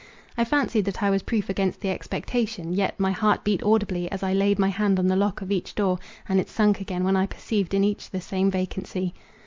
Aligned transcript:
I 0.35 0.43
fancied 0.45 0.85
that 0.85 1.03
I 1.03 1.11
was 1.11 1.21
proof 1.21 1.47
against 1.47 1.79
the 1.81 1.89
expectation; 1.91 2.73
yet 2.73 2.99
my 2.99 3.11
heart 3.11 3.43
beat 3.43 3.61
audibly, 3.61 4.11
as 4.11 4.23
I 4.23 4.33
laid 4.33 4.57
my 4.57 4.69
hand 4.69 4.97
on 4.97 5.05
the 5.05 5.15
lock 5.15 5.43
of 5.43 5.51
each 5.51 5.75
door, 5.75 5.99
and 6.27 6.39
it 6.39 6.49
sunk 6.49 6.81
again, 6.81 7.03
when 7.03 7.15
I 7.15 7.27
perceived 7.27 7.75
in 7.75 7.83
each 7.83 8.09
the 8.09 8.19
same 8.19 8.49
vacancy. 8.49 9.13